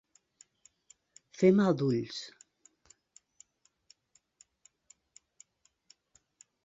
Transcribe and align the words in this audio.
Fer 1.41 1.51
mal 1.59 1.77
d'ulls. 1.81 2.21